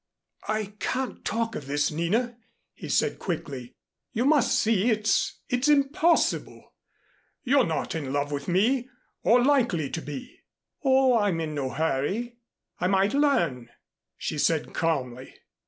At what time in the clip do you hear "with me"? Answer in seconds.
8.31-8.89